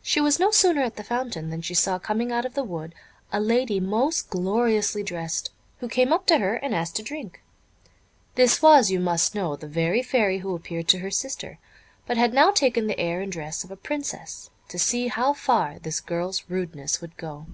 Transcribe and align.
She 0.00 0.18
was 0.18 0.40
no 0.40 0.50
sooner 0.50 0.80
at 0.80 0.96
the 0.96 1.04
fountain, 1.04 1.50
than 1.50 1.60
she 1.60 1.74
saw 1.74 1.98
coming 1.98 2.32
out 2.32 2.46
of 2.46 2.54
the 2.54 2.64
wood 2.64 2.94
a 3.30 3.38
lady 3.38 3.80
most 3.80 4.30
gloriously 4.30 5.02
dressed, 5.02 5.50
who 5.80 5.88
came 5.90 6.10
up 6.10 6.24
to 6.28 6.38
her, 6.38 6.54
and 6.54 6.74
asked 6.74 6.96
to 6.96 7.02
drink. 7.02 7.42
This 8.34 8.62
was, 8.62 8.90
you 8.90 8.98
must 8.98 9.34
know, 9.34 9.54
the 9.54 9.66
very 9.68 10.02
Fairy 10.02 10.38
who 10.38 10.54
appeared 10.54 10.88
to 10.88 11.00
her 11.00 11.10
sister, 11.10 11.58
but 12.06 12.16
had 12.16 12.32
now 12.32 12.50
taken 12.50 12.86
the 12.86 12.98
air 12.98 13.20
and 13.20 13.30
dress 13.30 13.62
of 13.62 13.70
a 13.70 13.76
princess, 13.76 14.48
to 14.68 14.78
see 14.78 15.08
how 15.08 15.34
far 15.34 15.78
this 15.78 16.00
girl's 16.00 16.44
rudeness 16.48 17.02
would 17.02 17.18
go. 17.18 17.44